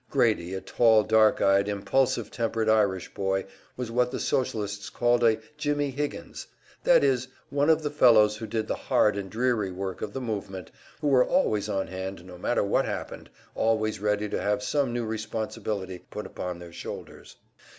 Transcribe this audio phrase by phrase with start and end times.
[0.09, 3.45] Grady, a tall, dark eyed, impulsive tempered Irish boy,
[3.77, 6.47] was what the Socialists called a "Jimmie Higgins,"
[6.83, 10.19] that is, one of the fellows who did the hard and dreary work of the
[10.19, 14.91] movement, who were always on hand no matter what happened, always ready to have some
[14.91, 17.35] new responsibility put upon their shoulders.